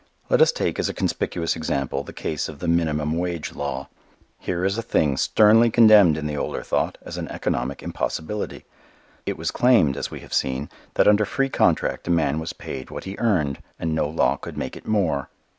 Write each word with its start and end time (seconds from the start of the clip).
Let 0.31 0.41
us 0.41 0.51
take, 0.51 0.79
as 0.79 0.89
a 0.89 0.95
conspicuous 0.95 1.55
example, 1.55 2.01
the 2.03 2.11
case 2.11 2.49
of 2.49 2.57
the 2.57 2.67
Minimum 2.67 3.19
wage 3.19 3.53
law. 3.53 3.87
Here 4.39 4.65
is 4.65 4.75
a 4.79 4.81
thing 4.81 5.15
sternly 5.15 5.69
condemned 5.69 6.17
in 6.17 6.25
the 6.25 6.35
older 6.35 6.63
thought 6.63 6.97
as 7.03 7.19
an 7.19 7.27
economic 7.27 7.83
impossibility. 7.83 8.65
It 9.27 9.37
was 9.37 9.51
claimed, 9.51 9.95
as 9.95 10.09
we 10.09 10.21
have 10.21 10.33
seen, 10.33 10.71
that 10.95 11.07
under 11.07 11.23
free 11.23 11.49
contract 11.49 12.07
a 12.07 12.09
man 12.09 12.39
was 12.39 12.51
paid 12.51 12.89
what 12.89 13.03
he 13.03 13.15
earned 13.19 13.61
and 13.77 13.93
no 13.93 14.09
law 14.09 14.37
could 14.37 14.57
make 14.57 14.75
it 14.75 14.87
more. 14.87 15.29